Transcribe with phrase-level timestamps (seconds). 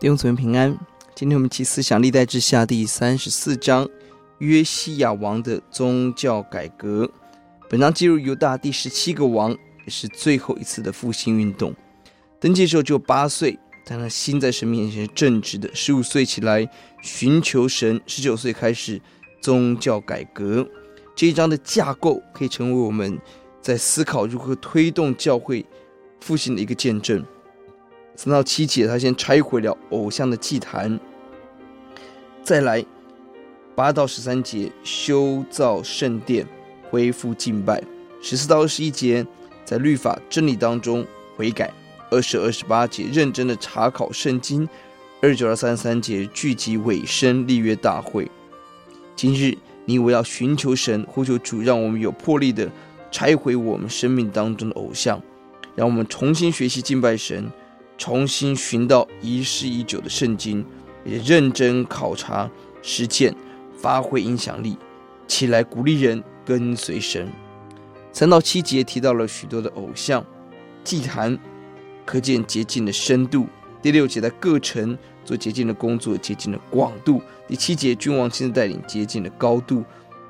[0.00, 0.74] 弟兄姊妹平安，
[1.14, 3.86] 今天我们一起思想历代志下第三十四章
[4.38, 7.06] 约西亚王的宗教改革。
[7.68, 11.74] 本章记录犹大第十七个王，也是最后一次的复兴运动。
[12.40, 15.68] 登基的时候只有八岁，但他心在神面前是正直的。
[15.74, 16.66] 十五岁起来
[17.02, 18.98] 寻求神，十九岁开始
[19.42, 20.66] 宗教改革。
[21.14, 23.20] 这一章的架构可以成为我们
[23.60, 25.62] 在思考如何推动教会
[26.20, 27.22] 复兴的一个见证。
[28.16, 30.98] 三到七节，他先拆毁了偶像的祭坛，
[32.42, 32.84] 再来
[33.74, 36.46] 八到十三节修造圣殿，
[36.90, 37.82] 恢复敬拜。
[38.20, 39.26] 十四到二十一节
[39.64, 41.72] 在律法真理当中悔改。
[42.10, 44.68] 二十二十八节认真的查考圣经。
[45.22, 48.30] 二十九到三十三节聚集尾声立约大会。
[49.14, 52.68] 今日你我要寻求神，呼求主，让我们有魄力的
[53.10, 55.22] 拆毁我们生命当中的偶像，
[55.76, 57.50] 让我们重新学习敬拜神。
[58.00, 60.64] 重新寻到遗失已久的圣经，
[61.04, 63.36] 也认真考察实践，
[63.76, 64.78] 发挥影响力，
[65.28, 67.30] 起来鼓励人跟随神。
[68.10, 70.24] 三到七节提到了许多的偶像
[70.82, 71.38] 祭坛，
[72.06, 73.46] 可见洁净的深度。
[73.82, 77.20] 第六节在各城做洁净的工作，洁净的广度。
[77.46, 79.80] 第七节君王亲自带领洁净的高度。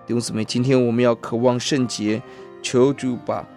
[0.07, 2.21] 弟兄姊妹，今天我们要渴望圣洁，
[2.61, 3.49] 求主把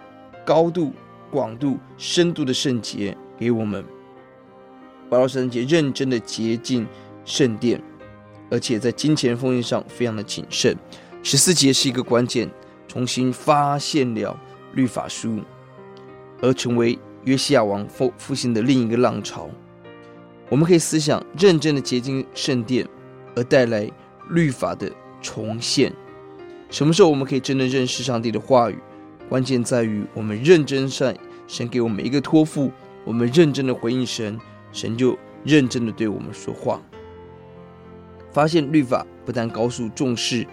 [0.46, 0.92] 高度、
[1.32, 3.84] 广度、深度的圣洁给我们。
[5.08, 6.86] 八到十三节认真的洁净
[7.24, 7.80] 圣殿，
[8.50, 10.76] 而且在金钱奉献上非常的谨慎。
[11.22, 12.50] 十四节是一个关键，
[12.86, 14.38] 重新发现了
[14.74, 15.40] 律法书，
[16.42, 19.48] 而成为约西亚王复复兴的另一个浪潮。
[20.50, 22.86] 我们可以思想认真的洁净圣殿，
[23.34, 23.90] 而带来
[24.30, 24.90] 律法的
[25.22, 25.92] 重现。
[26.70, 28.78] 什么时候我们可以真的认识上帝的话语？
[29.28, 32.70] 关键在于我们认真善神给我们一个托付，
[33.04, 34.38] 我们认真的回应神。
[34.74, 36.82] 神就认真的对我们说话。
[38.30, 40.46] 发现律法不但告诉重视，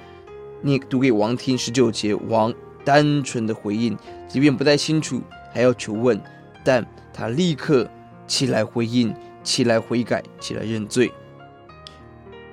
[0.61, 2.53] 你读给王听十九节，王
[2.85, 3.97] 单纯的回应，
[4.29, 5.19] 即便不太清楚，
[5.51, 6.21] 还要求问，
[6.63, 7.89] 但他立刻
[8.27, 11.11] 起来回应，起来悔改，起来认罪。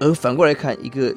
[0.00, 1.14] 而反过来看，一个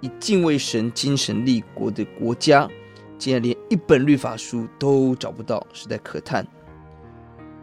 [0.00, 2.68] 以敬畏神精神立国的国家，
[3.16, 6.44] 竟然连一本律法书都找不到，实在可叹。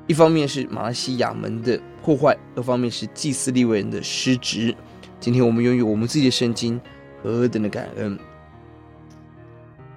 [0.09, 4.75] 一方面是马来西亚门的破坏，二方面是祭司利未人的失职。
[5.19, 6.81] 今天我们拥有我们自己的圣经，
[7.21, 8.17] 何等的感恩！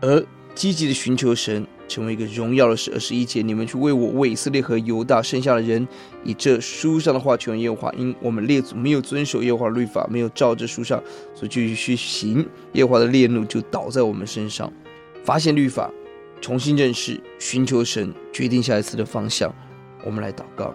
[0.02, 0.22] 而
[0.54, 2.90] 积极的寻求神，成为一个荣耀的事。
[2.92, 5.88] 二十一节，你们去为我、为以色列和犹大剩下的人，
[6.24, 11.02] 以这书上的话求问耶和华，因我们列祖没有遵守耶和华律法，没有照这书上
[11.34, 14.70] 所继续去行，耶和华的烈怒就倒在我们身上。
[15.24, 15.90] 发现律法，
[16.42, 19.50] 重新认识，寻求神，决定下一次的方向。
[20.04, 20.74] 我们来祷告，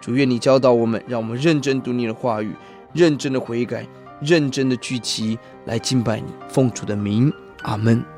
[0.00, 2.52] 主愿你教导我们，让我们认真读你的话语，
[2.92, 3.86] 认真的悔改，
[4.20, 7.32] 认真的聚集来敬拜你，奉主的名，
[7.62, 8.13] 阿门。